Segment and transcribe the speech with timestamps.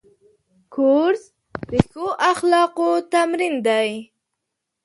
[0.73, 1.23] کورس
[1.69, 3.89] د ښو اخلاقو تمرین دی.